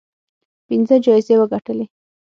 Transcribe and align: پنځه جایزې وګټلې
پنځه 0.67 0.95
جایزې 1.05 1.35
وګټلې 1.37 1.85